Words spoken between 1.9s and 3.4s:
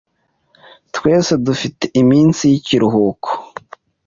iminsi y'ikiruhuko.